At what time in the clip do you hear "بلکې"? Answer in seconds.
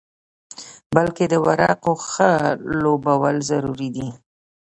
0.95-1.25